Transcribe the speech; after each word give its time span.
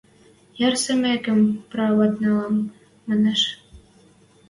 Йӓрсӹмӹкем 0.59 1.39
прават 1.69 2.13
нӓлӓм»,– 2.21 2.55
манеш... 3.07 3.41